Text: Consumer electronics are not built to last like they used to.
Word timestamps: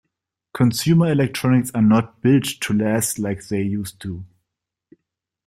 Consumer 0.55 1.11
electronics 1.11 1.69
are 1.75 1.81
not 1.83 2.23
built 2.23 2.45
to 2.45 2.73
last 2.73 3.19
like 3.19 3.45
they 3.49 3.61
used 3.61 3.99
to. 4.01 4.25